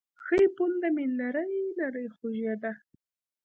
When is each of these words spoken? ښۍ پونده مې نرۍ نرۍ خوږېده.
ښۍ 0.23 0.43
پونده 0.55 0.87
مې 0.95 1.05
نرۍ 1.17 1.55
نرۍ 1.77 2.07
خوږېده. 2.15 2.71